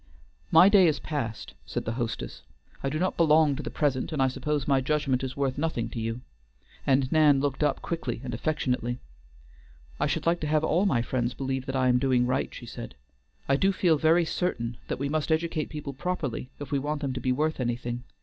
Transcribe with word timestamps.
"My 0.49 0.67
day 0.67 0.87
is 0.87 0.97
past," 0.99 1.53
said 1.63 1.85
the 1.85 1.91
hostess. 1.91 2.41
"I 2.81 2.89
do 2.89 2.97
not 2.97 3.17
belong 3.17 3.55
to 3.55 3.61
the 3.61 3.69
present, 3.69 4.11
and 4.11 4.19
I 4.19 4.29
suppose 4.29 4.67
my 4.67 4.81
judgment 4.81 5.23
is 5.23 5.37
worth 5.37 5.59
nothing 5.59 5.89
to 5.89 5.99
you;" 5.99 6.21
and 6.87 7.11
Nan 7.11 7.39
looked 7.39 7.61
up 7.61 7.83
quickly 7.83 8.19
and 8.23 8.33
affectionately. 8.33 8.97
"I 9.99 10.07
should 10.07 10.25
like 10.25 10.39
to 10.39 10.47
have 10.47 10.63
all 10.63 10.87
my 10.87 11.03
friends 11.03 11.35
believe 11.35 11.67
that 11.67 11.75
I 11.75 11.87
am 11.87 11.99
doing 11.99 12.25
right," 12.25 12.51
she 12.51 12.65
said. 12.65 12.95
"I 13.47 13.57
do 13.57 13.71
feel 13.71 13.99
very 13.99 14.25
certain 14.25 14.77
that 14.87 14.97
we 14.97 15.07
must 15.07 15.31
educate 15.31 15.69
people 15.69 15.93
properly 15.93 16.49
if 16.59 16.71
we 16.71 16.79
want 16.79 17.01
them 17.01 17.13
to 17.13 17.21
be 17.21 17.31
worth 17.31 17.59
anything. 17.59 18.03